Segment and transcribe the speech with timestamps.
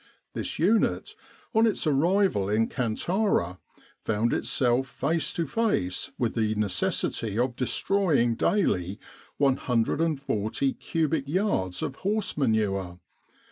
[0.33, 1.13] This unit,
[1.53, 3.59] on its arrival in Kantara,
[4.03, 8.99] found itself face to face with the necessity of destroying daily
[9.37, 12.99] 140 cubic yards of horse manure.